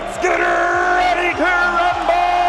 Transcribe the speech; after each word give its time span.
let's 0.00 0.18
get 0.18 0.38
ready 0.40 1.34
to 1.36 1.44
rumble! 1.44 2.40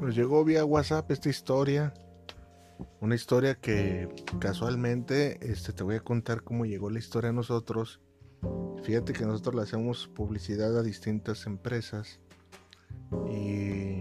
Nos 0.00 0.16
llegó 0.16 0.44
vía 0.44 0.64
WhatsApp 0.64 1.10
esta 1.10 1.28
historia. 1.28 1.92
Una 3.00 3.14
historia 3.14 3.54
que 3.54 4.14
casualmente 4.40 5.38
este, 5.50 5.72
te 5.72 5.82
voy 5.82 5.96
a 5.96 6.00
contar 6.00 6.42
cómo 6.42 6.66
llegó 6.66 6.90
la 6.90 6.98
historia 6.98 7.30
a 7.30 7.32
nosotros. 7.32 7.98
Fíjate 8.82 9.14
que 9.14 9.24
nosotros 9.24 9.54
le 9.54 9.62
hacemos 9.62 10.06
publicidad 10.08 10.76
a 10.78 10.82
distintas 10.82 11.46
empresas. 11.46 12.20
Y 13.30 14.00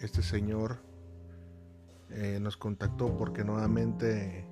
este 0.00 0.22
señor 0.22 0.82
eh, 2.08 2.38
nos 2.40 2.56
contactó 2.56 3.14
porque 3.14 3.44
nuevamente 3.44 4.48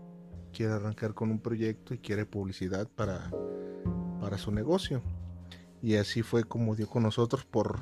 quiere 0.52 0.74
arrancar 0.74 1.14
con 1.14 1.30
un 1.30 1.40
proyecto 1.40 1.94
y 1.94 1.98
quiere 1.98 2.26
publicidad 2.26 2.86
para, 2.94 3.30
para 4.20 4.36
su 4.36 4.52
negocio. 4.52 5.00
Y 5.80 5.96
así 5.96 6.20
fue 6.22 6.44
como 6.44 6.76
dio 6.76 6.90
con 6.90 7.04
nosotros 7.04 7.46
por, 7.46 7.80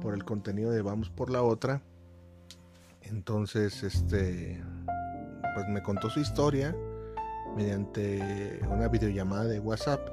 por 0.00 0.14
el 0.14 0.24
contenido 0.24 0.72
de 0.72 0.82
Vamos 0.82 1.08
por 1.08 1.30
la 1.30 1.44
otra. 1.44 1.82
Entonces, 3.10 3.82
este, 3.82 4.62
pues 5.54 5.68
me 5.68 5.82
contó 5.82 6.10
su 6.10 6.20
historia 6.20 6.76
mediante 7.56 8.60
una 8.70 8.88
videollamada 8.88 9.44
de 9.44 9.60
WhatsApp 9.60 10.08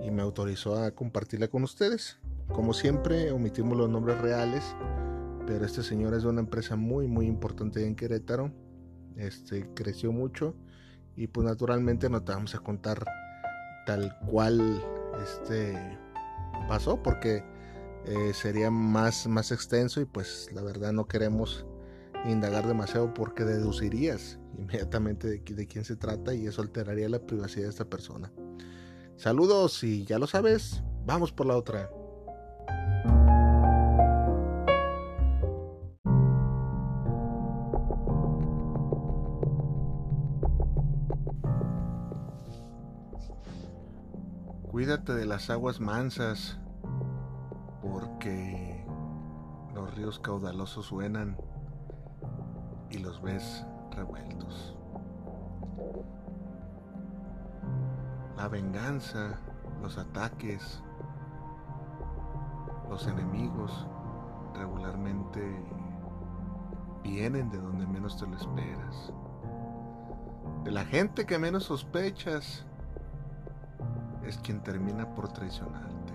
y 0.00 0.10
me 0.10 0.22
autorizó 0.22 0.82
a 0.82 0.90
compartirla 0.92 1.48
con 1.48 1.62
ustedes. 1.62 2.18
Como 2.52 2.72
siempre, 2.72 3.30
omitimos 3.32 3.76
los 3.76 3.88
nombres 3.88 4.18
reales, 4.18 4.64
pero 5.46 5.64
este 5.64 5.82
señor 5.82 6.14
es 6.14 6.22
de 6.22 6.28
una 6.28 6.40
empresa 6.40 6.76
muy, 6.76 7.06
muy 7.06 7.26
importante 7.26 7.86
en 7.86 7.94
Querétaro. 7.94 8.52
Este 9.16 9.68
creció 9.74 10.12
mucho 10.12 10.54
y 11.16 11.26
pues 11.26 11.46
naturalmente 11.46 12.08
no 12.08 12.22
te 12.22 12.32
vamos 12.32 12.54
a 12.54 12.60
contar 12.60 13.04
tal 13.86 14.16
cual 14.26 14.82
este 15.22 15.98
pasó 16.68 17.02
porque 17.02 17.44
eh, 18.06 18.32
sería 18.32 18.70
más, 18.70 19.26
más 19.26 19.52
extenso 19.52 20.00
y 20.00 20.04
pues 20.04 20.48
la 20.52 20.62
verdad 20.62 20.92
no 20.92 21.06
queremos 21.06 21.66
indagar 22.26 22.66
demasiado 22.66 23.14
porque 23.14 23.44
deducirías 23.44 24.38
inmediatamente 24.58 25.40
de, 25.40 25.66
quién 25.66 25.84
se 25.84 25.96
trata 25.96 26.34
y 26.34 26.46
eso 26.46 26.62
alteraría 26.62 27.08
la 27.08 27.20
privacidad 27.20 27.64
de 27.64 27.70
esta 27.70 27.86
persona. 27.86 28.32
Saludos 29.16 29.82
y 29.84 30.04
ya 30.04 30.18
lo 30.18 30.26
sabes, 30.26 30.82
vamos 31.06 31.32
por 31.32 31.46
la 31.46 31.56
otra. 31.56 31.90
Cuídate 44.70 45.12
de 45.14 45.26
las 45.26 45.50
aguas 45.50 45.80
mansas 45.80 46.58
porque 47.82 48.84
los 49.74 49.94
ríos 49.94 50.18
caudalosos 50.18 50.86
suenan 50.86 51.36
y 52.90 52.98
los 52.98 53.20
ves 53.22 53.64
revueltos. 53.92 54.76
La 58.36 58.48
venganza, 58.48 59.38
los 59.82 59.98
ataques, 59.98 60.82
los 62.88 63.06
enemigos 63.06 63.86
regularmente 64.54 65.40
vienen 67.02 67.50
de 67.50 67.58
donde 67.58 67.86
menos 67.86 68.16
te 68.18 68.26
lo 68.26 68.36
esperas. 68.36 69.12
De 70.64 70.70
la 70.70 70.84
gente 70.84 71.26
que 71.26 71.38
menos 71.38 71.64
sospechas 71.64 72.64
es 74.24 74.38
quien 74.38 74.62
termina 74.62 75.14
por 75.14 75.32
traicionarte. 75.32 76.12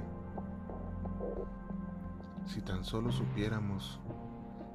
Si 2.46 2.62
tan 2.62 2.84
solo 2.84 3.12
supiéramos 3.12 4.00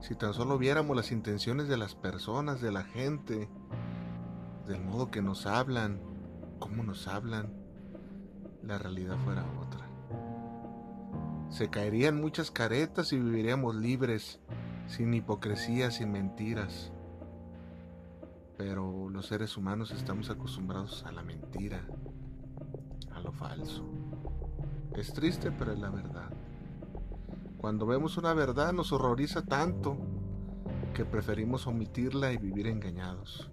si 0.00 0.14
tan 0.14 0.32
solo 0.32 0.58
viéramos 0.58 0.96
las 0.96 1.12
intenciones 1.12 1.68
de 1.68 1.76
las 1.76 1.94
personas, 1.94 2.60
de 2.60 2.72
la 2.72 2.84
gente, 2.84 3.48
del 4.66 4.82
modo 4.82 5.10
que 5.10 5.22
nos 5.22 5.46
hablan, 5.46 6.00
cómo 6.58 6.82
nos 6.82 7.06
hablan, 7.06 7.52
la 8.62 8.78
realidad 8.78 9.18
fuera 9.18 9.44
otra. 9.60 9.86
Se 11.50 11.68
caerían 11.68 12.20
muchas 12.20 12.50
caretas 12.50 13.12
y 13.12 13.18
viviríamos 13.18 13.74
libres, 13.74 14.40
sin 14.86 15.12
hipocresía, 15.12 15.90
sin 15.90 16.12
mentiras. 16.12 16.92
Pero 18.56 19.08
los 19.10 19.26
seres 19.26 19.56
humanos 19.56 19.90
estamos 19.90 20.30
acostumbrados 20.30 21.04
a 21.04 21.12
la 21.12 21.22
mentira, 21.22 21.82
a 23.12 23.20
lo 23.20 23.32
falso. 23.32 23.84
Es 24.94 25.12
triste, 25.12 25.50
pero 25.50 25.72
es 25.72 25.78
la 25.78 25.90
verdad. 25.90 26.30
Cuando 27.60 27.84
vemos 27.84 28.16
una 28.16 28.32
verdad 28.32 28.72
nos 28.72 28.90
horroriza 28.90 29.42
tanto 29.44 29.98
que 30.94 31.04
preferimos 31.04 31.66
omitirla 31.66 32.32
y 32.32 32.38
vivir 32.38 32.66
engañados. 32.66 33.50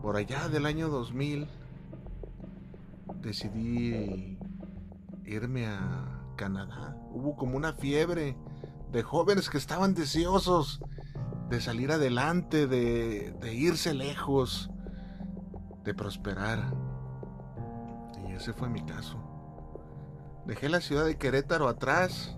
Por 0.00 0.16
allá 0.16 0.48
del 0.48 0.64
año 0.64 0.88
2000 0.88 1.46
decidí 3.20 4.38
irme 5.26 5.66
a 5.66 6.22
Canadá. 6.36 6.96
Hubo 7.10 7.36
como 7.36 7.58
una 7.58 7.74
fiebre 7.74 8.38
de 8.90 9.02
jóvenes 9.02 9.50
que 9.50 9.58
estaban 9.58 9.92
deseosos 9.92 10.80
de 11.50 11.60
salir 11.60 11.92
adelante, 11.92 12.66
de, 12.66 13.32
de 13.32 13.54
irse 13.54 13.92
lejos, 13.92 14.70
de 15.84 15.92
prosperar. 15.92 16.72
Y 18.26 18.32
ese 18.32 18.54
fue 18.54 18.70
mi 18.70 18.82
caso. 18.82 19.31
Dejé 20.46 20.68
la 20.68 20.80
ciudad 20.80 21.04
de 21.04 21.16
Querétaro 21.16 21.68
atrás 21.68 22.36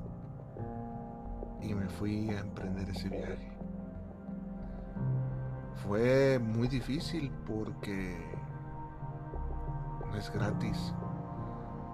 y 1.63 1.75
me 1.75 1.89
fui 1.89 2.29
a 2.29 2.41
emprender 2.41 2.91
ese 2.91 3.09
viaje. 3.09 3.57
Fue 5.87 6.39
muy 6.39 6.69
difícil 6.69 7.33
porque 7.47 8.23
no 10.07 10.15
es 10.17 10.31
gratis. 10.31 10.95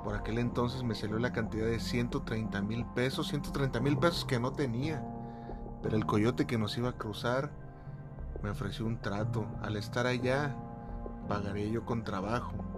Por 0.02 0.16
aquel 0.16 0.38
entonces 0.38 0.82
me 0.82 0.96
salió 0.96 1.20
la 1.20 1.32
cantidad 1.32 1.66
de 1.66 1.78
130 1.78 2.60
mil 2.62 2.84
pesos, 2.86 3.28
130 3.28 3.78
mil 3.78 3.96
pesos 3.96 4.24
que 4.24 4.40
no 4.40 4.52
tenía. 4.52 5.06
Pero 5.80 5.96
el 5.96 6.06
coyote 6.06 6.44
que 6.44 6.58
nos 6.58 6.76
iba 6.76 6.88
a 6.88 6.98
cruzar 6.98 7.52
me 8.42 8.50
ofreció 8.50 8.84
un 8.84 8.98
trato. 8.98 9.46
Al 9.62 9.76
estar 9.76 10.08
allá, 10.08 10.56
pagaría 11.28 11.68
yo 11.68 11.84
con 11.84 12.02
trabajo 12.02 12.69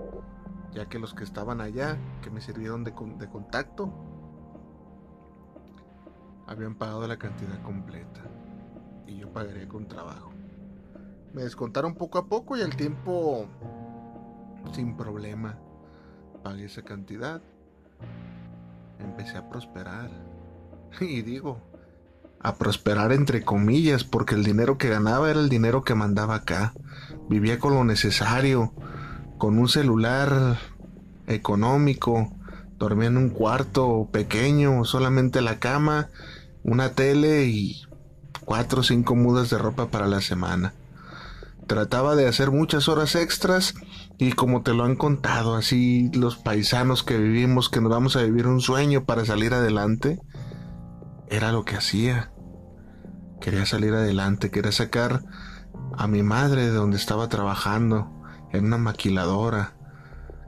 ya 0.74 0.86
que 0.86 0.98
los 0.98 1.14
que 1.14 1.24
estaban 1.24 1.60
allá, 1.60 1.98
que 2.22 2.30
me 2.30 2.40
sirvieron 2.40 2.84
de, 2.84 2.92
contacto, 2.92 3.92
habían 6.46 6.74
pagado 6.74 7.06
la 7.06 7.18
cantidad 7.18 7.60
completa 7.62 8.22
y 9.06 9.18
yo 9.18 9.32
pagaría 9.32 9.68
con 9.68 9.86
trabajo. 9.86 10.32
Me 11.32 11.42
descontaron 11.42 11.94
poco 11.94 12.18
a 12.18 12.26
poco 12.26 12.56
y 12.56 12.62
al 12.62 12.74
tiempo, 12.76 13.46
sin 14.72 14.96
problema, 14.96 15.58
pagué 16.42 16.64
esa 16.64 16.82
cantidad. 16.82 17.42
Empecé 18.98 19.36
a 19.36 19.48
prosperar. 19.48 20.10
Y 21.00 21.22
digo, 21.22 21.58
a 22.40 22.56
prosperar 22.56 23.12
entre 23.12 23.44
comillas, 23.44 24.04
porque 24.04 24.34
el 24.34 24.44
dinero 24.44 24.76
que 24.76 24.90
ganaba 24.90 25.30
era 25.30 25.40
el 25.40 25.48
dinero 25.48 25.84
que 25.84 25.94
mandaba 25.94 26.34
acá. 26.34 26.74
Vivía 27.30 27.58
con 27.58 27.72
lo 27.72 27.84
necesario 27.84 28.72
con 29.42 29.58
un 29.58 29.68
celular 29.68 30.56
económico, 31.26 32.32
dormía 32.78 33.08
en 33.08 33.16
un 33.16 33.28
cuarto 33.28 34.08
pequeño, 34.12 34.84
solamente 34.84 35.42
la 35.42 35.58
cama, 35.58 36.10
una 36.62 36.90
tele 36.90 37.46
y 37.46 37.82
cuatro 38.44 38.82
o 38.82 38.84
cinco 38.84 39.16
mudas 39.16 39.50
de 39.50 39.58
ropa 39.58 39.88
para 39.88 40.06
la 40.06 40.20
semana. 40.20 40.74
Trataba 41.66 42.14
de 42.14 42.28
hacer 42.28 42.52
muchas 42.52 42.88
horas 42.88 43.16
extras 43.16 43.74
y 44.16 44.30
como 44.30 44.62
te 44.62 44.74
lo 44.74 44.84
han 44.84 44.94
contado, 44.94 45.56
así 45.56 46.08
los 46.14 46.36
paisanos 46.36 47.02
que 47.02 47.18
vivimos, 47.18 47.68
que 47.68 47.80
nos 47.80 47.90
vamos 47.90 48.14
a 48.14 48.22
vivir 48.22 48.46
un 48.46 48.60
sueño 48.60 49.06
para 49.06 49.24
salir 49.24 49.54
adelante, 49.54 50.20
era 51.26 51.50
lo 51.50 51.64
que 51.64 51.74
hacía. 51.74 52.30
Quería 53.40 53.66
salir 53.66 53.92
adelante, 53.92 54.52
quería 54.52 54.70
sacar 54.70 55.24
a 55.98 56.06
mi 56.06 56.22
madre 56.22 56.62
de 56.62 56.70
donde 56.70 56.96
estaba 56.96 57.28
trabajando, 57.28 58.21
en 58.52 58.66
una 58.66 58.78
maquiladora, 58.78 59.74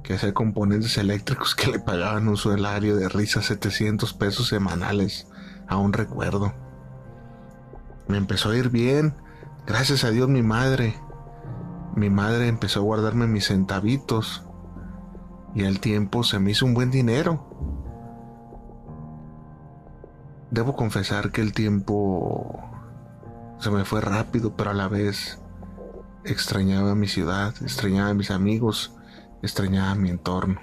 que 0.02 0.14
hacía 0.14 0.34
componentes 0.34 0.98
eléctricos 0.98 1.54
que 1.54 1.70
le 1.70 1.78
pagaban 1.78 2.28
un 2.28 2.36
salario 2.36 2.94
de 2.96 3.08
risa 3.08 3.42
700 3.42 4.12
pesos 4.12 4.48
semanales. 4.48 5.26
Aún 5.66 5.94
recuerdo. 5.94 6.52
Me 8.06 8.18
empezó 8.18 8.50
a 8.50 8.56
ir 8.56 8.68
bien. 8.68 9.14
Gracias 9.66 10.04
a 10.04 10.10
Dios 10.10 10.28
mi 10.28 10.42
madre. 10.42 10.94
Mi 11.96 12.10
madre 12.10 12.48
empezó 12.48 12.80
a 12.80 12.82
guardarme 12.82 13.26
mis 13.26 13.46
centavitos. 13.46 14.44
Y 15.54 15.64
al 15.64 15.80
tiempo 15.80 16.22
se 16.22 16.38
me 16.38 16.50
hizo 16.50 16.66
un 16.66 16.74
buen 16.74 16.90
dinero. 16.90 17.48
Debo 20.50 20.76
confesar 20.76 21.32
que 21.32 21.40
el 21.40 21.54
tiempo 21.54 22.60
se 23.58 23.70
me 23.70 23.86
fue 23.86 24.02
rápido, 24.02 24.54
pero 24.54 24.70
a 24.70 24.74
la 24.74 24.88
vez 24.88 25.40
extrañaba 26.24 26.94
mi 26.94 27.08
ciudad, 27.08 27.54
extrañaba 27.62 28.10
a 28.10 28.14
mis 28.14 28.30
amigos, 28.30 28.92
extrañaba 29.42 29.94
mi 29.94 30.10
entorno. 30.10 30.60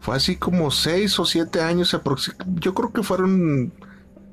Fue 0.00 0.16
así 0.16 0.36
como 0.36 0.70
seis 0.70 1.18
o 1.18 1.24
siete 1.24 1.62
años 1.62 1.94
aproximadamente. 1.94 2.60
Yo 2.60 2.74
creo 2.74 2.92
que 2.92 3.02
fueron 3.02 3.72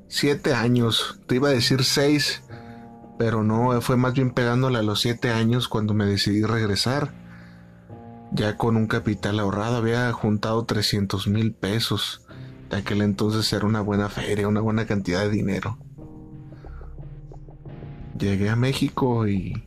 siete 0.10 0.54
años. 0.54 1.22
Te 1.28 1.36
iba 1.36 1.48
a 1.48 1.54
decir 1.54 1.86
seis, 1.86 2.44
pero 3.18 3.44
no, 3.44 3.80
fue 3.81 3.95
más 3.95 4.13
bien 4.13 4.31
pegándole 4.31 4.80
a 4.80 4.83
los 4.83 5.00
siete 5.00 5.30
años 5.30 5.69
cuando 5.69 5.94
me 5.94 6.06
decidí 6.06 6.44
regresar. 6.44 7.13
Ya 8.33 8.57
con 8.57 8.78
un 8.78 8.88
capital 8.88 9.39
ahorrado 9.39 9.78
había 9.78 10.12
juntado 10.12 10.66
300 10.66 11.28
mil 11.28 11.54
pesos. 11.54 12.22
De 12.69 12.78
aquel 12.78 13.01
entonces 13.01 13.51
era 13.51 13.66
una 13.66 13.81
buena 13.81 14.10
feria, 14.10 14.48
una 14.48 14.62
buena 14.62 14.86
cantidad 14.86 15.22
de 15.22 15.30
dinero. 15.30 15.78
Llegué 18.21 18.51
a 18.51 18.56
México 18.56 19.27
y 19.27 19.65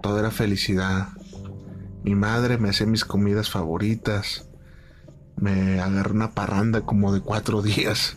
todo 0.00 0.20
era 0.20 0.30
felicidad. 0.30 1.08
Mi 2.04 2.14
madre 2.14 2.58
me 2.58 2.70
hacía 2.70 2.86
mis 2.86 3.04
comidas 3.04 3.50
favoritas. 3.50 4.48
Me 5.34 5.80
agarró 5.80 6.14
una 6.14 6.30
parranda 6.30 6.82
como 6.82 7.12
de 7.12 7.20
cuatro 7.20 7.60
días. 7.62 8.16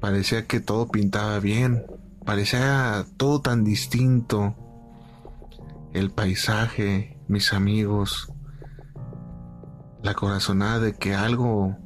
Parecía 0.00 0.48
que 0.48 0.58
todo 0.58 0.88
pintaba 0.88 1.38
bien. 1.38 1.86
Parecía 2.24 3.06
todo 3.16 3.40
tan 3.40 3.62
distinto. 3.62 4.56
El 5.92 6.10
paisaje, 6.10 7.16
mis 7.28 7.52
amigos. 7.52 8.32
La 10.02 10.14
corazonada 10.14 10.80
de 10.80 10.94
que 10.94 11.14
algo 11.14 11.76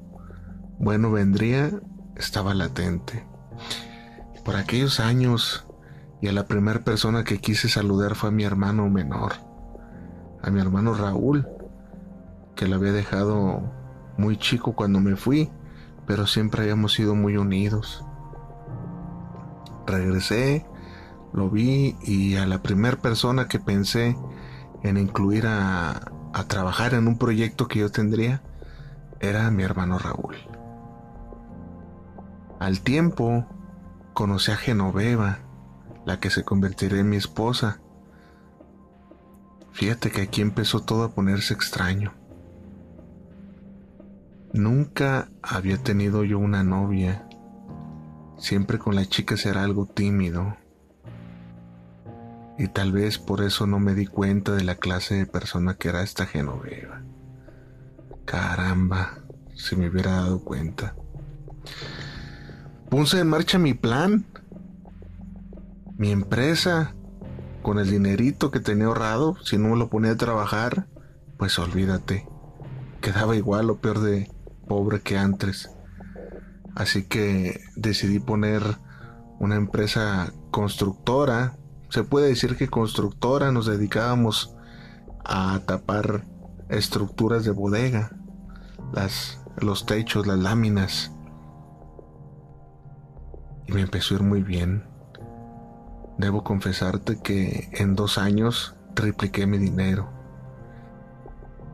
bueno 0.79 1.13
vendría 1.13 1.71
estaba 2.17 2.55
latente. 2.55 3.27
Por 4.43 4.57
aquellos 4.57 5.01
años, 5.01 5.68
y 6.21 6.29
a 6.29 6.33
la 6.33 6.47
primera 6.47 6.81
persona 6.81 7.25
que 7.25 7.39
quise 7.39 7.69
saludar 7.69 8.15
fue 8.15 8.31
a 8.31 8.33
mi 8.33 8.45
hermano 8.45 8.89
menor 8.89 9.49
a 10.43 10.51
mi 10.51 10.61
hermano 10.61 10.95
Raúl, 10.95 11.49
que 12.55 12.69
lo 12.69 12.77
había 12.77 12.93
dejado 12.93 13.63
muy 14.17 14.37
chico 14.37 14.75
cuando 14.75 15.01
me 15.01 15.17
fui, 15.17 15.51
pero 16.07 16.27
siempre 16.27 16.63
habíamos 16.63 16.93
sido 16.93 17.15
muy 17.15 17.37
unidos. 17.37 18.05
Regresé, 19.87 20.67
lo 21.33 21.51
vi 21.51 21.97
y 22.03 22.37
a 22.37 22.47
la 22.47 22.63
primera 22.63 22.97
persona 22.97 23.49
que 23.49 23.59
pensé 23.59 24.17
en 24.83 24.97
incluir 24.97 25.47
a, 25.47 26.13
a 26.33 26.45
trabajar 26.47 26.95
en 26.95 27.09
un 27.09 27.19
proyecto 27.19 27.69
que 27.69 27.81
yo 27.81 27.91
tendría 27.91 28.43
era 29.21 29.51
mi 29.51 29.63
hermano 29.63 29.99
Raúl. 29.99 30.37
Al 32.61 32.81
tiempo 32.81 33.47
conocí 34.15 34.51
a 34.51 34.57
Genoveva, 34.57 35.39
la 36.09 36.19
que 36.19 36.31
se 36.31 36.43
convertiría 36.43 37.01
en 37.01 37.11
mi 37.11 37.17
esposa, 37.17 37.81
Fíjate 39.79 40.11
que 40.11 40.23
aquí 40.23 40.41
empezó 40.41 40.81
todo 40.81 41.05
a 41.05 41.15
ponerse 41.15 41.55
extraño. 41.55 42.13
Nunca 44.53 45.31
había 45.41 45.77
tenido 45.79 46.25
yo 46.25 46.41
una 46.41 46.65
novia. 46.65 47.29
Siempre 48.39 48.81
con 48.81 48.97
la 48.97 49.05
chica 49.05 49.37
era 49.45 49.63
algo 49.63 49.87
tímido. 49.87 50.57
Y 52.59 52.67
tal 52.67 52.91
vez 52.91 53.19
por 53.19 53.41
eso 53.45 53.69
no 53.69 53.79
me 53.79 53.95
di 53.95 54.07
cuenta 54.07 54.51
de 54.57 54.65
la 54.65 54.75
clase 54.75 55.15
de 55.15 55.27
persona 55.27 55.75
que 55.75 55.91
era 55.91 56.03
esta 56.03 56.27
Genoveva. 56.27 57.03
Caramba, 58.25 59.21
si 59.55 59.77
me 59.77 59.89
hubiera 59.89 60.11
dado 60.11 60.43
cuenta. 60.43 60.97
Puse 62.91 63.21
en 63.21 63.29
marcha 63.29 63.61
mi 63.61 63.75
plan. 63.75 64.27
Mi 65.99 66.13
empresa 66.13 66.95
con 67.63 67.81
el 67.81 67.91
dinerito 67.91 68.53
que 68.53 68.61
tenía 68.61 68.87
ahorrado, 68.87 69.37
si 69.43 69.59
no 69.59 69.75
lo 69.75 69.89
ponía 69.89 70.13
a 70.13 70.17
trabajar, 70.17 70.87
pues 71.39 71.59
olvídate. 71.59 72.29
Quedaba 73.01 73.35
igual 73.35 73.69
o 73.69 73.79
peor 73.79 73.99
de 73.99 74.31
pobre 74.69 75.01
que 75.01 75.19
antes. 75.19 75.71
Así 76.77 77.03
que 77.09 77.59
decidí 77.75 78.21
poner 78.21 78.63
una 79.41 79.57
empresa 79.57 80.33
constructora. 80.53 81.59
Se 81.89 82.05
puede 82.05 82.29
decir 82.29 82.57
que 82.57 82.69
constructora 82.69 83.51
nos 83.51 83.67
dedicábamos 83.67 84.55
a 85.25 85.59
tapar 85.67 86.25
estructuras 86.69 87.45
de 87.45 87.51
bodega, 87.51 88.13
los 89.61 89.85
techos, 89.85 90.29
las 90.29 90.39
láminas. 90.39 91.13
Y 93.67 93.73
me 93.73 93.81
empezó 93.81 94.15
a 94.15 94.19
ir 94.19 94.23
muy 94.23 94.45
bien. 94.45 94.88
Debo 96.19 96.43
confesarte 96.43 97.21
que 97.23 97.71
en 97.73 97.95
dos 97.95 98.19
años 98.19 98.75
tripliqué 98.95 99.47
mi 99.47 99.57
dinero. 99.57 100.11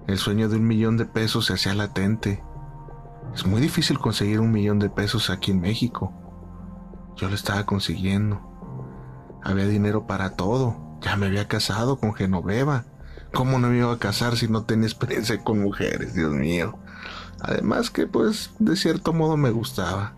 El 0.06 0.19
sueño 0.19 0.50
de 0.50 0.56
un 0.56 0.67
millón 0.67 0.99
de 0.99 1.06
pesos 1.06 1.46
se 1.46 1.55
hacía 1.55 1.73
latente. 1.75 2.44
Es 3.35 3.46
muy 3.46 3.62
difícil 3.62 3.99
conseguir 3.99 4.41
un 4.41 4.52
millón 4.52 4.79
de 4.79 4.91
pesos 4.91 5.31
aquí 5.31 5.52
en 5.52 5.62
México. 5.62 6.12
Yo 7.17 7.31
lo 7.31 7.35
estaba 7.35 7.64
consiguiendo. 7.64 8.43
Había 9.43 9.67
dinero 9.67 10.06
para 10.06 10.36
todo. 10.36 10.98
Ya 11.01 11.17
me 11.17 11.24
había 11.24 11.48
casado 11.48 11.98
con 11.98 12.13
Genoveva. 12.13 12.84
¿Cómo 13.32 13.58
no 13.58 13.69
me 13.69 13.79
iba 13.79 13.93
a 13.93 13.98
casar 13.98 14.36
si 14.36 14.46
no 14.46 14.65
tenía 14.65 14.86
experiencia 14.86 15.43
con 15.43 15.63
mujeres? 15.63 16.13
Dios 16.13 16.32
mío. 16.32 16.79
Además 17.41 17.91
que 17.91 18.06
pues 18.06 18.51
de 18.58 18.77
cierto 18.77 19.15
modo 19.15 19.39
me 19.39 19.51
gustaba. 19.51 20.17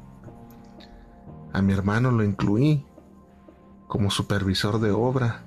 A 1.52 1.62
mi 1.62 1.73
hermano 1.73 2.11
lo 2.11 2.25
incluí 2.25 2.85
como 3.87 4.11
supervisor 4.11 4.81
de 4.81 4.90
obra 4.90 5.43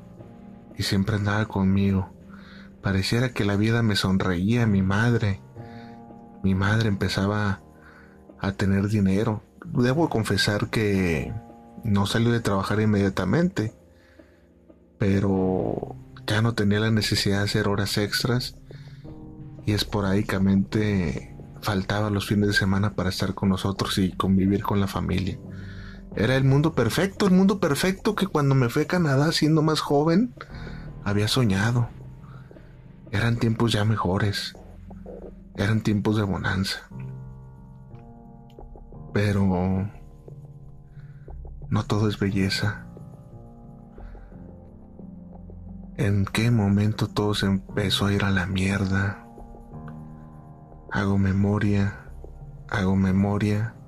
y 0.78 0.84
siempre 0.84 1.16
andaba 1.16 1.46
conmigo. 1.46 2.10
Pareciera 2.82 3.30
que 3.30 3.46
la 3.46 3.56
vida 3.56 3.84
me 3.84 3.96
sonreía, 3.96 4.66
mi 4.66 4.82
madre. 4.82 5.42
Mi 6.44 6.56
madre 6.56 6.88
empezaba 6.88 7.62
a 8.40 8.52
tener 8.54 8.88
dinero. 8.88 9.44
Debo 9.66 10.10
confesar 10.10 10.70
que 10.70 11.34
no 11.84 12.06
salió 12.06 12.32
de 12.32 12.40
trabajar 12.40 12.80
inmediatamente, 12.80 13.74
pero 14.98 15.96
ya 16.26 16.42
no 16.42 16.54
tenía 16.54 16.80
la 16.80 16.92
necesidad 16.92 17.40
de 17.40 17.46
hacer 17.46 17.68
horas 17.68 17.98
extras 17.98 18.56
y 19.66 19.74
esporádicamente 19.74 21.36
faltaba 21.62 22.10
los 22.10 22.28
fines 22.28 22.48
de 22.48 22.54
semana 22.54 22.96
para 22.96 23.10
estar 23.10 23.34
con 23.34 23.50
nosotros 23.50 23.98
y 23.98 24.14
convivir 24.14 24.64
con 24.64 24.80
la 24.80 24.88
familia. 24.88 25.38
Era 26.20 26.36
el 26.36 26.44
mundo 26.44 26.74
perfecto, 26.74 27.28
el 27.28 27.32
mundo 27.32 27.62
perfecto 27.62 28.14
que 28.14 28.28
cuando 28.28 28.54
me 28.54 28.68
fui 28.68 28.82
a 28.82 28.88
Canadá 28.88 29.32
siendo 29.32 29.62
más 29.62 29.80
joven 29.80 30.36
había 31.06 31.30
soñado. 31.30 31.88
Eran 33.10 33.38
tiempos 33.38 33.72
ya 33.72 33.86
mejores. 33.86 34.54
Eran 35.56 35.80
tiempos 35.80 36.18
de 36.18 36.24
bonanza. 36.24 36.82
Pero 39.14 39.90
no 41.70 41.84
todo 41.88 42.10
es 42.10 42.20
belleza. 42.20 42.86
¿En 45.96 46.26
qué 46.26 46.52
momento 46.52 47.08
todo 47.08 47.34
se 47.34 47.46
empezó 47.46 48.08
a 48.08 48.14
ir 48.14 48.26
a 48.26 48.32
la 48.32 48.46
mierda? 48.46 49.26
Hago 50.92 51.18
memoria, 51.18 52.12
hago 52.68 52.98
memoria 52.98 53.79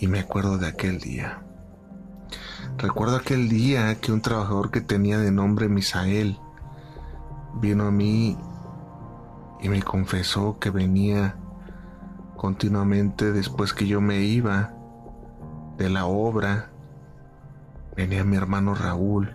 y 0.00 0.08
me 0.08 0.20
acuerdo 0.20 0.58
de 0.58 0.66
aquel 0.66 0.98
día. 0.98 1.42
Recuerdo 2.78 3.16
aquel 3.16 3.48
día 3.48 3.94
que 4.00 4.12
un 4.12 4.22
trabajador 4.22 4.70
que 4.70 4.80
tenía 4.80 5.18
de 5.18 5.30
nombre 5.30 5.68
Misael 5.68 6.38
vino 7.60 7.84
a 7.84 7.90
mí 7.90 8.38
y 9.60 9.68
me 9.68 9.82
confesó 9.82 10.58
que 10.58 10.70
venía 10.70 11.36
continuamente 12.36 13.32
después 13.32 13.74
que 13.74 13.86
yo 13.86 14.00
me 14.00 14.20
iba 14.22 14.72
de 15.76 15.90
la 15.90 16.06
obra 16.06 16.70
venía 17.96 18.24
mi 18.24 18.36
hermano 18.36 18.74
Raúl 18.74 19.34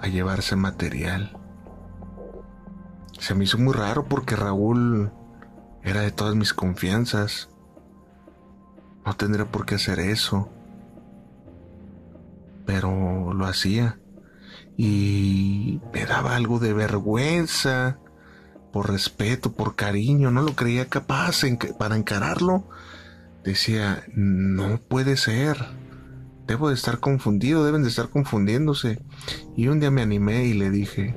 a 0.00 0.08
llevarse 0.08 0.56
material. 0.56 1.36
Se 3.18 3.34
me 3.34 3.44
hizo 3.44 3.58
muy 3.58 3.72
raro 3.72 4.04
porque 4.04 4.34
Raúl 4.34 5.12
era 5.82 6.00
de 6.00 6.10
todas 6.10 6.34
mis 6.34 6.52
confianzas. 6.52 7.48
No 9.06 9.14
tendría 9.14 9.46
por 9.46 9.64
qué 9.64 9.76
hacer 9.76 10.00
eso. 10.00 10.50
Pero 12.66 13.32
lo 13.32 13.46
hacía. 13.46 14.00
Y 14.76 15.80
me 15.94 16.04
daba 16.04 16.34
algo 16.34 16.58
de 16.58 16.72
vergüenza, 16.72 17.98
por 18.72 18.90
respeto, 18.90 19.52
por 19.52 19.76
cariño. 19.76 20.32
No 20.32 20.42
lo 20.42 20.56
creía 20.56 20.86
capaz 20.86 21.42
para 21.78 21.96
encararlo. 21.96 22.68
Decía, 23.44 24.02
no 24.12 24.78
puede 24.78 25.16
ser. 25.16 25.56
Debo 26.48 26.68
de 26.68 26.74
estar 26.74 26.98
confundido, 26.98 27.64
deben 27.64 27.84
de 27.84 27.88
estar 27.88 28.08
confundiéndose. 28.08 29.00
Y 29.56 29.68
un 29.68 29.78
día 29.78 29.92
me 29.92 30.02
animé 30.02 30.46
y 30.46 30.54
le 30.54 30.70
dije, 30.70 31.14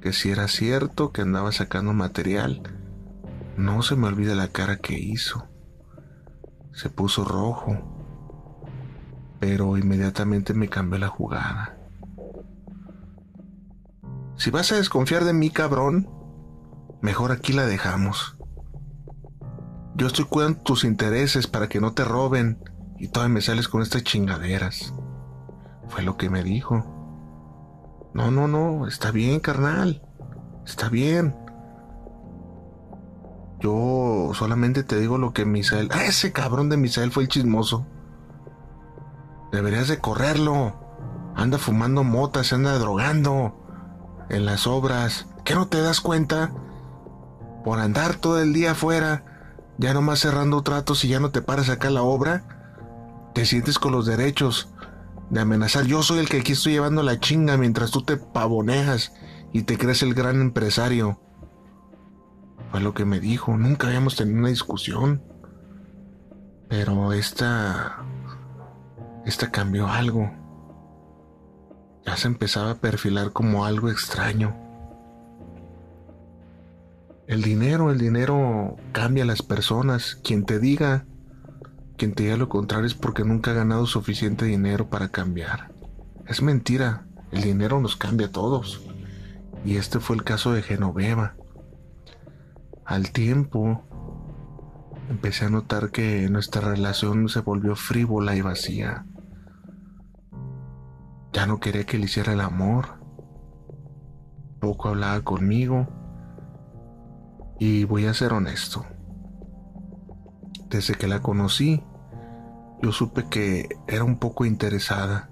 que 0.00 0.14
si 0.14 0.30
era 0.30 0.48
cierto 0.48 1.12
que 1.12 1.20
andaba 1.20 1.52
sacando 1.52 1.92
material. 1.92 2.62
No 3.58 3.82
se 3.82 3.94
me 3.94 4.08
olvida 4.08 4.34
la 4.34 4.48
cara 4.48 4.78
que 4.78 4.98
hizo. 4.98 5.51
Se 6.72 6.88
puso 6.88 7.24
rojo, 7.24 7.76
pero 9.38 9.76
inmediatamente 9.76 10.54
me 10.54 10.68
cambió 10.68 10.98
la 10.98 11.08
jugada. 11.08 11.76
Si 14.36 14.50
vas 14.50 14.72
a 14.72 14.76
desconfiar 14.76 15.24
de 15.24 15.32
mí, 15.32 15.50
cabrón, 15.50 16.08
mejor 17.00 17.32
aquí 17.32 17.52
la 17.52 17.66
dejamos. 17.66 18.36
Yo 19.94 20.06
estoy 20.06 20.24
cuidando 20.24 20.60
tus 20.60 20.84
intereses 20.84 21.46
para 21.46 21.68
que 21.68 21.80
no 21.80 21.92
te 21.92 22.04
roben 22.04 22.58
y 22.98 23.08
todavía 23.08 23.34
me 23.34 23.40
sales 23.42 23.68
con 23.68 23.82
estas 23.82 24.04
chingaderas. 24.04 24.94
Fue 25.88 26.02
lo 26.02 26.16
que 26.16 26.30
me 26.30 26.42
dijo. 26.42 28.10
No, 28.14 28.30
no, 28.30 28.48
no, 28.48 28.86
está 28.86 29.10
bien, 29.10 29.40
carnal. 29.40 30.02
Está 30.64 30.88
bien. 30.88 31.36
Yo 33.62 34.32
solamente 34.34 34.82
te 34.82 34.98
digo 34.98 35.18
lo 35.18 35.32
que 35.32 35.44
Misael... 35.44 35.88
Ah, 35.92 36.04
ese 36.04 36.32
cabrón 36.32 36.68
de 36.68 36.76
Misael 36.76 37.12
fue 37.12 37.22
el 37.22 37.28
chismoso. 37.28 37.86
Deberías 39.52 39.86
de 39.86 40.00
correrlo. 40.00 40.74
Anda 41.36 41.58
fumando 41.58 42.02
motas, 42.02 42.48
se 42.48 42.56
anda 42.56 42.76
drogando. 42.78 43.56
En 44.28 44.46
las 44.46 44.66
obras. 44.66 45.28
¿Qué 45.44 45.54
no 45.54 45.68
te 45.68 45.80
das 45.80 46.00
cuenta? 46.00 46.52
Por 47.64 47.78
andar 47.78 48.16
todo 48.16 48.40
el 48.40 48.52
día 48.52 48.72
afuera, 48.72 49.24
ya 49.78 49.94
nomás 49.94 50.18
cerrando 50.18 50.62
tratos 50.62 51.04
y 51.04 51.08
ya 51.08 51.20
no 51.20 51.30
te 51.30 51.42
paras 51.42 51.68
acá 51.68 51.90
la 51.90 52.02
obra, 52.02 52.44
te 53.34 53.46
sientes 53.46 53.78
con 53.78 53.92
los 53.92 54.06
derechos 54.06 54.70
de 55.30 55.40
amenazar. 55.40 55.84
Yo 55.86 56.02
soy 56.02 56.18
el 56.18 56.28
que 56.28 56.40
aquí 56.40 56.52
estoy 56.52 56.72
llevando 56.72 57.04
la 57.04 57.20
chinga 57.20 57.56
mientras 57.56 57.92
tú 57.92 58.02
te 58.02 58.16
pavonejas 58.16 59.12
y 59.52 59.62
te 59.62 59.78
crees 59.78 60.02
el 60.02 60.14
gran 60.14 60.40
empresario. 60.40 61.20
Fue 62.72 62.80
lo 62.80 62.92
que 62.94 63.04
me 63.04 63.20
dijo. 63.20 63.56
Nunca 63.56 63.86
habíamos 63.86 64.16
tenido 64.16 64.40
una 64.40 64.48
discusión. 64.48 65.22
Pero 66.68 67.12
esta... 67.12 67.98
Esta 69.24 69.52
cambió 69.52 69.86
algo. 69.86 70.32
Ya 72.04 72.16
se 72.16 72.26
empezaba 72.26 72.72
a 72.72 72.78
perfilar 72.78 73.32
como 73.32 73.64
algo 73.64 73.88
extraño. 73.88 74.56
El 77.28 77.42
dinero, 77.42 77.92
el 77.92 77.98
dinero 77.98 78.76
cambia 78.90 79.22
a 79.22 79.26
las 79.26 79.42
personas. 79.42 80.16
Quien 80.16 80.44
te 80.44 80.58
diga 80.58 81.04
quien 82.02 82.14
te 82.14 82.24
diga 82.24 82.36
lo 82.36 82.48
contrario 82.48 82.86
es 82.86 82.94
porque 82.94 83.22
nunca 83.22 83.52
ha 83.52 83.54
ganado 83.54 83.86
suficiente 83.86 84.44
dinero 84.44 84.88
para 84.88 85.10
cambiar. 85.10 85.70
Es 86.26 86.42
mentira, 86.42 87.06
el 87.30 87.42
dinero 87.42 87.80
nos 87.80 87.96
cambia 87.96 88.26
a 88.26 88.32
todos. 88.32 88.82
Y 89.64 89.76
este 89.76 90.00
fue 90.00 90.16
el 90.16 90.24
caso 90.24 90.52
de 90.52 90.62
Genoveva. 90.62 91.36
Al 92.84 93.12
tiempo, 93.12 93.84
empecé 95.08 95.44
a 95.44 95.50
notar 95.50 95.90
que 95.90 96.28
nuestra 96.28 96.62
relación 96.62 97.28
se 97.28 97.40
volvió 97.40 97.76
frívola 97.76 98.34
y 98.34 98.40
vacía. 98.40 99.06
Ya 101.32 101.46
no 101.46 101.60
quería 101.60 101.84
que 101.84 101.98
le 101.98 102.06
hiciera 102.06 102.32
el 102.32 102.40
amor. 102.40 103.00
Poco 104.60 104.88
hablaba 104.88 105.20
conmigo. 105.22 105.86
Y 107.58 107.84
voy 107.84 108.06
a 108.06 108.14
ser 108.14 108.32
honesto. 108.32 108.84
Desde 110.68 110.94
que 110.94 111.06
la 111.06 111.22
conocí, 111.22 111.82
yo 112.82 112.90
supe 112.90 113.28
que 113.28 113.68
era 113.86 114.02
un 114.02 114.18
poco 114.18 114.44
interesada. 114.44 115.30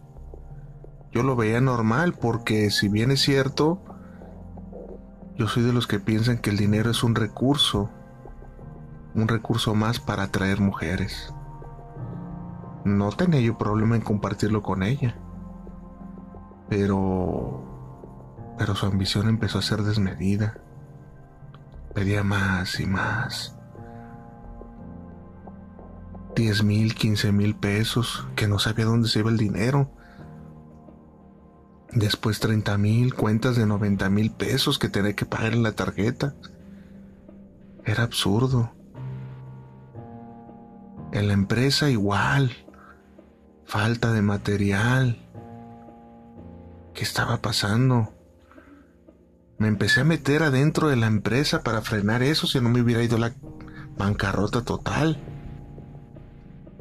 Yo 1.10 1.24
lo 1.24 1.34
veía 1.34 1.60
normal 1.60 2.12
porque 2.12 2.70
si 2.70 2.88
bien 2.88 3.10
es 3.10 3.20
cierto, 3.20 3.82
yo 5.40 5.48
soy 5.48 5.62
de 5.62 5.72
los 5.72 5.86
que 5.86 5.98
piensan 5.98 6.36
que 6.36 6.50
el 6.50 6.58
dinero 6.58 6.90
es 6.90 7.02
un 7.02 7.14
recurso, 7.14 7.88
un 9.14 9.26
recurso 9.26 9.74
más 9.74 9.98
para 9.98 10.24
atraer 10.24 10.60
mujeres. 10.60 11.32
No 12.84 13.08
tenía 13.12 13.40
yo 13.40 13.56
problema 13.56 13.96
en 13.96 14.02
compartirlo 14.02 14.62
con 14.62 14.82
ella. 14.82 15.16
Pero... 16.68 17.64
Pero 18.58 18.74
su 18.74 18.84
ambición 18.84 19.30
empezó 19.30 19.58
a 19.58 19.62
ser 19.62 19.82
desmedida. 19.82 20.58
Pedía 21.94 22.22
más 22.22 22.78
y 22.78 22.84
más. 22.84 23.56
10 26.36 26.64
mil, 26.64 26.94
15 26.94 27.32
mil 27.32 27.56
pesos, 27.56 28.28
que 28.36 28.46
no 28.46 28.58
sabía 28.58 28.84
dónde 28.84 29.08
se 29.08 29.20
iba 29.20 29.30
el 29.30 29.38
dinero. 29.38 29.90
Después 31.92 32.38
30 32.38 32.78
mil, 32.78 33.14
cuentas 33.14 33.56
de 33.56 33.66
90 33.66 34.10
mil 34.10 34.30
pesos 34.30 34.78
que 34.78 34.88
tenía 34.88 35.14
que 35.14 35.26
pagar 35.26 35.54
en 35.54 35.62
la 35.62 35.72
tarjeta. 35.72 36.34
Era 37.84 38.04
absurdo. 38.04 38.72
En 41.12 41.26
la 41.26 41.32
empresa 41.32 41.90
igual. 41.90 42.52
Falta 43.64 44.12
de 44.12 44.22
material. 44.22 45.18
¿Qué 46.94 47.02
estaba 47.02 47.38
pasando? 47.38 48.14
Me 49.58 49.68
empecé 49.68 50.00
a 50.00 50.04
meter 50.04 50.42
adentro 50.42 50.88
de 50.88 50.96
la 50.96 51.06
empresa 51.06 51.62
para 51.62 51.82
frenar 51.82 52.22
eso 52.22 52.46
si 52.46 52.60
no 52.60 52.70
me 52.70 52.80
hubiera 52.80 53.02
ido 53.02 53.18
la 53.18 53.32
bancarrota 53.98 54.62
total. 54.62 55.18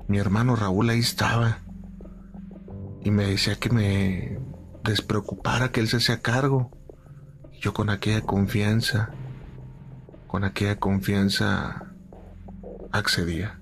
Mi 0.07 0.19
hermano 0.19 0.55
Raúl 0.55 0.89
ahí 0.89 0.99
estaba 0.99 1.59
y 3.03 3.11
me 3.11 3.25
decía 3.25 3.55
que 3.55 3.69
me 3.69 4.39
despreocupara, 4.89 5.71
que 5.71 5.79
él 5.79 5.87
se 5.87 5.97
hacía 5.97 6.21
cargo. 6.21 6.71
Yo 7.61 7.73
con 7.73 7.89
aquella 7.89 8.21
confianza, 8.21 9.11
con 10.27 10.43
aquella 10.43 10.79
confianza 10.79 11.93
accedía. 12.91 13.59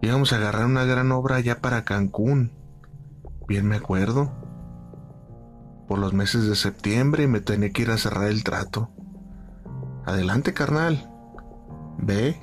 Íbamos 0.00 0.32
a 0.32 0.36
agarrar 0.36 0.66
una 0.66 0.84
gran 0.84 1.10
obra 1.10 1.36
allá 1.36 1.60
para 1.60 1.84
Cancún, 1.84 2.52
bien 3.48 3.66
me 3.66 3.76
acuerdo, 3.76 4.32
por 5.88 5.98
los 5.98 6.12
meses 6.12 6.46
de 6.46 6.54
septiembre 6.54 7.24
y 7.24 7.26
me 7.26 7.40
tenía 7.40 7.70
que 7.70 7.82
ir 7.82 7.90
a 7.90 7.98
cerrar 7.98 8.28
el 8.28 8.44
trato. 8.44 8.90
Adelante, 10.04 10.54
carnal. 10.54 11.10
Ve, 11.98 12.40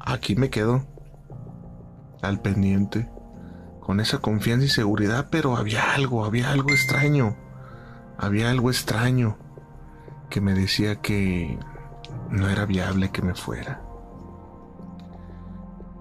aquí 0.00 0.34
me 0.34 0.48
quedo, 0.48 0.86
al 2.22 2.40
pendiente, 2.40 3.10
con 3.84 4.00
esa 4.00 4.18
confianza 4.18 4.64
y 4.66 4.70
seguridad, 4.70 5.28
pero 5.30 5.56
había 5.56 5.92
algo, 5.92 6.24
había 6.24 6.50
algo 6.50 6.70
extraño, 6.70 7.36
había 8.16 8.50
algo 8.50 8.70
extraño 8.70 9.36
que 10.30 10.40
me 10.40 10.54
decía 10.54 10.96
que 10.96 11.58
no 12.30 12.48
era 12.48 12.64
viable 12.64 13.10
que 13.10 13.22
me 13.22 13.34
fuera. 13.34 13.82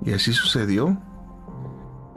Y 0.02 0.13
así 0.13 0.34
sucedió. 0.34 0.98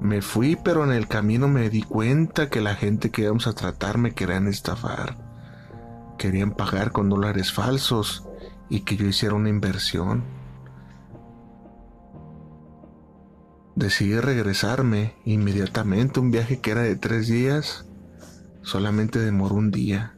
Me 0.00 0.22
fui, 0.22 0.56
pero 0.56 0.84
en 0.84 0.92
el 0.92 1.08
camino 1.08 1.48
me 1.48 1.68
di 1.68 1.82
cuenta 1.82 2.48
que 2.48 2.60
la 2.60 2.74
gente 2.74 3.10
que 3.10 3.22
íbamos 3.22 3.46
a 3.46 3.54
tratar 3.54 3.98
me 3.98 4.14
querían 4.14 4.46
estafar. 4.46 5.16
Querían 6.16 6.52
pagar 6.52 6.92
con 6.92 7.08
dólares 7.08 7.52
falsos 7.52 8.24
y 8.68 8.80
que 8.80 8.96
yo 8.96 9.06
hiciera 9.06 9.34
una 9.34 9.48
inversión. 9.48 10.35
Decidí 13.76 14.18
regresarme 14.18 15.12
inmediatamente. 15.26 16.18
Un 16.18 16.30
viaje 16.30 16.60
que 16.60 16.70
era 16.70 16.80
de 16.80 16.96
tres 16.96 17.28
días 17.28 17.84
solamente 18.62 19.18
demoró 19.18 19.56
un 19.56 19.70
día. 19.70 20.16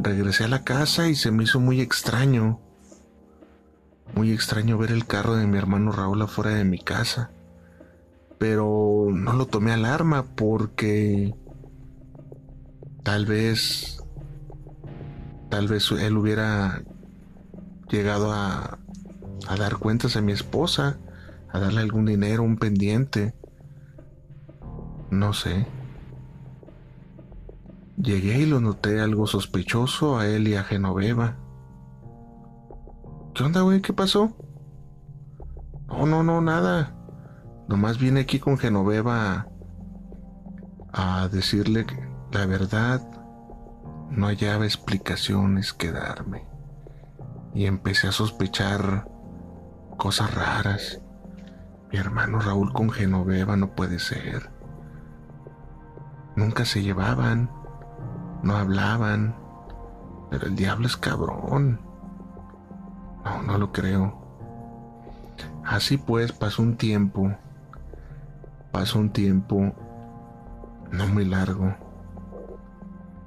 Regresé 0.00 0.44
a 0.44 0.48
la 0.48 0.64
casa 0.64 1.08
y 1.08 1.14
se 1.14 1.30
me 1.30 1.44
hizo 1.44 1.60
muy 1.60 1.80
extraño. 1.80 2.58
Muy 4.16 4.32
extraño 4.32 4.76
ver 4.78 4.90
el 4.90 5.06
carro 5.06 5.36
de 5.36 5.46
mi 5.46 5.56
hermano 5.56 5.92
Raúl 5.92 6.22
afuera 6.22 6.50
de 6.50 6.64
mi 6.64 6.80
casa. 6.80 7.30
Pero 8.38 9.06
no 9.12 9.32
lo 9.34 9.46
tomé 9.46 9.72
alarma 9.72 10.24
porque 10.34 11.36
tal 13.04 13.26
vez 13.26 14.02
tal 15.50 15.68
vez 15.68 15.88
él 15.92 16.16
hubiera 16.16 16.82
llegado 17.88 18.32
a, 18.32 18.80
a 19.46 19.56
dar 19.56 19.76
cuentas 19.76 20.16
a 20.16 20.20
mi 20.20 20.32
esposa 20.32 20.98
a 21.54 21.60
darle 21.60 21.82
algún 21.82 22.04
dinero, 22.04 22.42
un 22.42 22.56
pendiente. 22.56 23.32
No 25.12 25.32
sé. 25.32 25.68
Llegué 27.96 28.40
y 28.40 28.46
lo 28.46 28.60
noté 28.60 29.00
algo 29.00 29.28
sospechoso 29.28 30.18
a 30.18 30.26
él 30.26 30.48
y 30.48 30.56
a 30.56 30.64
Genoveva. 30.64 31.36
¿Qué 33.34 33.44
onda, 33.44 33.60
güey? 33.60 33.80
¿Qué 33.80 33.92
pasó? 33.92 34.36
No, 35.86 36.06
no, 36.06 36.24
no, 36.24 36.40
nada. 36.40 36.96
Nomás 37.68 37.98
vine 37.98 38.20
aquí 38.20 38.40
con 38.40 38.58
Genoveva 38.58 39.46
a, 40.92 41.28
decirle 41.28 41.86
que 41.86 42.04
la 42.32 42.46
verdad 42.46 43.00
no 44.10 44.26
hallaba 44.26 44.64
explicaciones 44.64 45.72
que 45.72 45.92
darme. 45.92 46.48
Y 47.54 47.66
empecé 47.66 48.08
a 48.08 48.12
sospechar 48.12 49.08
cosas 49.96 50.34
raras. 50.34 51.00
Mi 51.94 52.00
hermano 52.00 52.40
Raúl 52.40 52.72
con 52.72 52.90
Genoveva 52.90 53.54
no 53.54 53.76
puede 53.76 54.00
ser. 54.00 54.50
Nunca 56.34 56.64
se 56.64 56.82
llevaban, 56.82 57.48
no 58.42 58.56
hablaban, 58.56 59.36
pero 60.28 60.48
el 60.48 60.56
diablo 60.56 60.88
es 60.88 60.96
cabrón. 60.96 61.80
No, 63.24 63.42
no 63.44 63.58
lo 63.58 63.70
creo. 63.70 64.12
Así 65.64 65.96
pues 65.96 66.32
pasó 66.32 66.62
un 66.62 66.76
tiempo, 66.76 67.32
pasó 68.72 68.98
un 68.98 69.10
tiempo 69.10 69.72
no 70.90 71.06
muy 71.06 71.24
largo, 71.24 71.76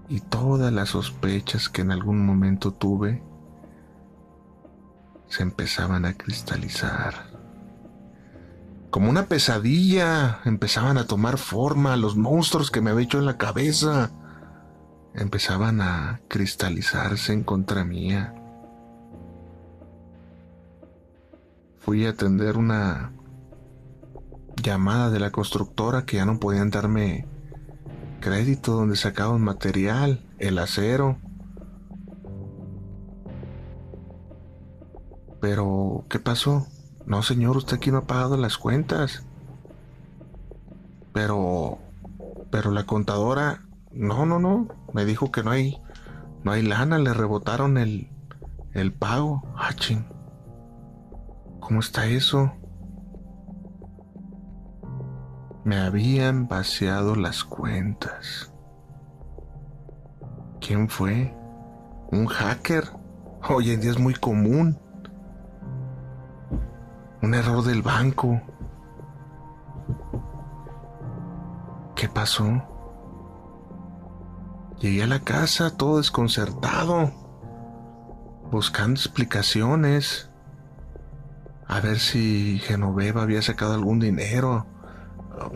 y 0.09 0.19
todas 0.19 0.73
las 0.73 0.89
sospechas 0.89 1.69
que 1.69 1.83
en 1.83 1.91
algún 1.91 2.25
momento 2.25 2.73
tuve 2.73 3.23
se 5.29 5.43
empezaban 5.43 6.03
a 6.03 6.15
cristalizar. 6.15 7.36
Como 8.97 9.11
una 9.11 9.27
pesadilla, 9.27 10.39
empezaban 10.43 10.97
a 10.97 11.05
tomar 11.05 11.37
forma 11.37 11.95
los 11.97 12.15
monstruos 12.15 12.71
que 12.71 12.81
me 12.81 12.89
había 12.89 13.03
hecho 13.03 13.19
en 13.19 13.27
la 13.27 13.37
cabeza. 13.37 14.09
Empezaban 15.13 15.81
a 15.81 16.21
cristalizarse 16.27 17.31
en 17.31 17.43
contra 17.43 17.83
mía. 17.83 18.33
Fui 21.77 22.07
a 22.07 22.09
atender 22.09 22.57
una 22.57 23.11
llamada 24.63 25.11
de 25.11 25.19
la 25.19 25.29
constructora 25.29 26.03
que 26.07 26.17
ya 26.17 26.25
no 26.25 26.39
podían 26.39 26.71
darme 26.71 27.27
crédito 28.19 28.71
donde 28.71 28.95
sacaban 28.95 29.41
material, 29.41 30.25
el 30.39 30.57
acero. 30.57 31.19
Pero, 35.39 36.03
¿qué 36.09 36.17
pasó? 36.17 36.65
No, 37.07 37.23
señor, 37.23 37.55
usted 37.55 37.77
aquí 37.77 37.89
no 37.89 37.99
ha 37.99 38.05
pagado 38.05 38.35
las 38.35 38.57
cuentas. 38.57 39.25
Pero, 41.13 41.79
pero 42.51 42.71
la 42.71 42.85
contadora, 42.85 43.63
no, 43.93 44.25
no, 44.25 44.39
no, 44.39 44.67
me 44.93 45.05
dijo 45.05 45.31
que 45.31 45.41
no 45.41 45.51
hay, 45.51 45.81
no 46.43 46.51
hay 46.51 46.63
lana, 46.63 46.97
le 46.97 47.13
rebotaron 47.13 47.77
el, 47.77 48.09
el 48.73 48.91
pago. 48.91 49.41
Ah, 49.55 49.69
¿Cómo 51.61 51.79
está 51.79 52.07
eso? 52.07 52.51
Me 55.63 55.77
habían 55.79 56.49
vaciado 56.49 57.15
las 57.15 57.45
cuentas. 57.45 58.51
¿Quién 60.59 60.89
fue? 60.89 61.33
¿Un 62.11 62.25
hacker? 62.25 62.83
Hoy 63.49 63.71
en 63.71 63.79
día 63.79 63.91
es 63.91 63.99
muy 63.99 64.13
común. 64.13 64.77
Un 67.21 67.33
error 67.33 67.63
del 67.63 67.81
banco. 67.81 68.41
¿Qué 71.95 72.07
pasó? 72.07 72.63
Llegué 74.79 75.03
a 75.03 75.07
la 75.07 75.21
casa 75.21 75.75
todo 75.75 75.97
desconcertado, 75.97 77.11
buscando 78.51 78.99
explicaciones, 78.99 80.29
a 81.67 81.81
ver 81.81 81.99
si 81.99 82.59
Genoveva 82.59 83.23
había 83.23 83.41
sacado 83.41 83.73
algún 83.73 83.99
dinero. 83.99 84.67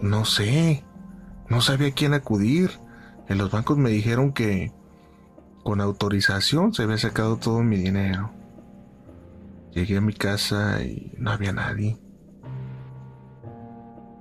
No 0.02 0.26
sé, 0.26 0.84
no 1.48 1.62
sabía 1.62 1.90
a 1.90 1.94
quién 1.94 2.14
acudir. 2.14 2.72
En 3.28 3.38
los 3.38 3.52
bancos 3.52 3.78
me 3.78 3.92
dijeron 3.92 4.34
que 4.34 4.74
con 5.64 5.80
autorización 5.80 6.74
se 6.74 6.84
había 6.84 6.98
sacado 6.98 7.38
todo 7.38 7.62
mi 7.62 7.78
dinero. 7.78 8.32
Llegué 9.72 9.98
a 9.98 10.02
mi 10.02 10.14
casa 10.14 10.84
y 10.84 11.14
no 11.18 11.32
había 11.32 11.54
nadie. 11.54 11.98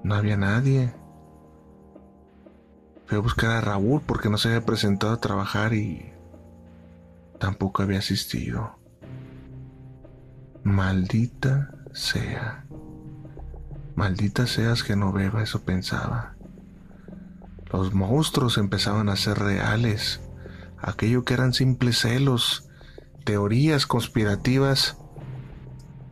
No 0.05 0.15
había 0.15 0.37
nadie. 0.37 0.95
Fui 3.07 3.19
a 3.19 3.21
buscar 3.21 3.51
a 3.51 3.61
Raúl 3.61 4.01
porque 4.07 4.31
no 4.31 4.39
se 4.39 4.49
había 4.49 4.65
presentado 4.65 5.13
a 5.13 5.21
trabajar 5.21 5.75
y 5.75 6.13
tampoco 7.41 7.83
había 7.83 7.99
asistido. 7.99 8.79
Maldita 10.63 11.75
sea. 11.93 12.65
Maldita 13.97 14.47
seas 14.47 14.83
Genoveva, 14.83 15.43
eso 15.43 15.63
pensaba. 15.63 16.37
Los 17.73 17.93
monstruos 17.93 18.57
empezaban 18.57 19.09
a 19.09 19.17
ser 19.17 19.39
reales. 19.39 20.21
Aquello 20.79 21.25
que 21.25 21.35
eran 21.35 21.53
simples 21.53 21.99
celos, 21.99 22.69
teorías 23.25 23.87
conspirativas, 23.87 25.00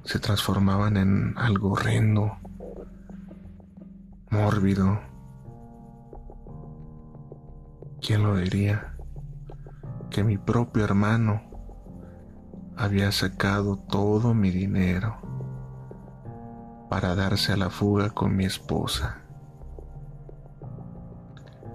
se 0.09 0.19
transformaban 0.19 0.97
en 0.97 1.35
algo 1.37 1.73
horrendo, 1.73 2.39
mórbido. 4.31 5.01
¿Quién 8.01 8.23
lo 8.23 8.37
diría? 8.37 8.97
Que 10.09 10.25
mi 10.25 10.39
propio 10.39 10.83
hermano 10.83 11.43
había 12.75 13.13
sacado 13.13 13.77
todo 13.77 14.33
mi 14.33 14.51
dinero 14.51 15.19
para 16.89 17.15
darse 17.15 17.53
a 17.53 17.59
la 17.59 17.69
fuga 17.69 18.09
con 18.09 18.35
mi 18.35 18.47
esposa. 18.47 19.19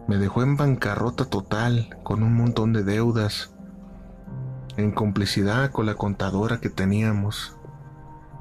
Me 0.07 0.17
dejó 0.17 0.41
en 0.41 0.57
bancarrota 0.57 1.25
total, 1.25 1.99
con 2.01 2.23
un 2.23 2.33
montón 2.33 2.73
de 2.73 2.83
deudas, 2.83 3.53
en 4.75 4.91
complicidad 4.91 5.69
con 5.69 5.85
la 5.85 5.93
contadora 5.93 6.59
que 6.59 6.71
teníamos. 6.71 7.59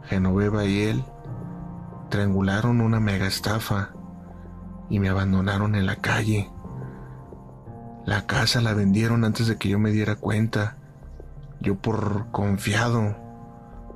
Genoveva 0.06 0.64
y 0.64 0.82
él 0.82 1.04
triangularon 2.12 2.82
una 2.82 3.00
mega 3.00 3.26
estafa 3.26 3.90
y 4.90 4.98
me 4.98 5.08
abandonaron 5.08 5.74
en 5.74 5.86
la 5.86 5.96
calle. 5.96 6.50
La 8.04 8.26
casa 8.26 8.60
la 8.60 8.74
vendieron 8.74 9.24
antes 9.24 9.46
de 9.46 9.56
que 9.56 9.70
yo 9.70 9.78
me 9.78 9.92
diera 9.92 10.16
cuenta. 10.16 10.76
Yo 11.60 11.76
por 11.76 12.30
confiado, 12.30 13.16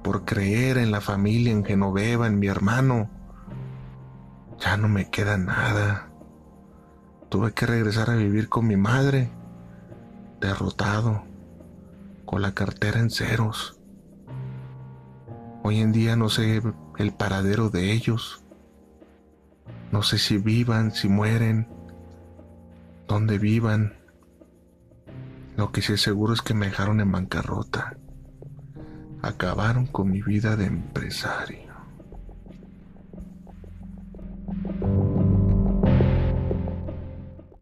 por 0.03 0.25
creer 0.25 0.79
en 0.79 0.93
la 0.93 1.01
familia, 1.01 1.53
en 1.53 1.65
Genoveva, 1.65 2.27
en 2.27 2.39
mi 2.39 2.47
hermano, 2.47 3.11
ya 4.59 4.77
no 4.77 4.89
me 4.89 5.11
queda 5.11 5.37
nada. 5.37 6.09
Tuve 7.29 7.53
que 7.53 7.67
regresar 7.67 8.09
a 8.11 8.15
vivir 8.15 8.49
con 8.49 8.67
mi 8.67 8.77
madre, 8.77 9.31
derrotado, 10.41 11.25
con 12.25 12.41
la 12.41 12.53
cartera 12.53 13.01
en 13.01 13.11
ceros. 13.11 13.76
Hoy 15.69 15.81
en 15.81 15.91
día 15.91 16.15
no 16.15 16.29
sé 16.29 16.63
el 16.97 17.13
paradero 17.13 17.71
de 17.71 17.91
ellos. 17.91 18.41
No 19.91 20.05
sé 20.05 20.17
si 20.17 20.39
vivan, 20.39 20.93
si 20.93 21.09
mueren, 21.09 21.67
dónde 23.09 23.37
vivan. 23.37 23.95
Lo 25.57 25.73
que 25.73 25.83
sí 25.83 25.95
es 25.95 26.03
seguro 26.03 26.35
es 26.35 26.41
que 26.41 26.55
me 26.55 26.67
dejaron 26.67 27.01
en 27.01 27.11
bancarrota. 27.11 27.97
Acabaron 29.23 29.89
con 29.89 30.09
mi 30.09 30.23
vida 30.23 30.55
de 30.55 30.67
empresario. 30.67 31.75